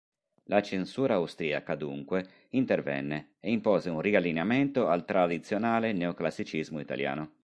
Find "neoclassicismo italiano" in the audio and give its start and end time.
5.93-7.33